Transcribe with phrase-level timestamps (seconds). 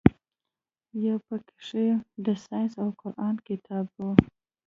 [1.05, 1.87] يو پکښې
[2.25, 4.05] د ساينس او قران کتاب و.